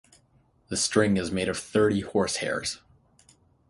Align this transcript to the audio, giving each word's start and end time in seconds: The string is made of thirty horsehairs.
The 0.69 0.77
string 0.77 1.17
is 1.17 1.31
made 1.31 1.47
of 1.47 1.59
thirty 1.59 2.01
horsehairs. 2.01 2.79